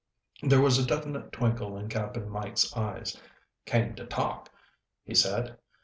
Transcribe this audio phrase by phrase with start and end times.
[0.41, 3.21] There was a definite twinkle in Cap'n Mike's eyes.
[3.67, 4.49] "Came to talk,"
[5.03, 5.59] he said.